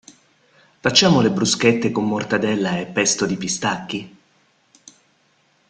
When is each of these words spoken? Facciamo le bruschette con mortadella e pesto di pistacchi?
Facciamo 0.79 1.21
le 1.21 1.29
bruschette 1.29 1.91
con 1.91 2.07
mortadella 2.07 2.79
e 2.79 2.87
pesto 2.87 3.27
di 3.27 3.37
pistacchi? 3.37 4.17